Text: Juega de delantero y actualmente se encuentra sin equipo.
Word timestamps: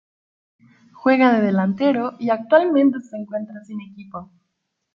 Juega 0.93 1.31
de 1.31 1.45
delantero 1.45 2.13
y 2.17 2.31
actualmente 2.31 3.01
se 3.01 3.17
encuentra 3.17 3.63
sin 3.63 3.77
equipo. 3.81 4.31